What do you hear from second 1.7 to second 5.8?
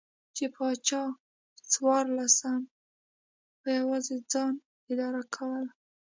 څوارلسم په یوازې ځان اداره کوله.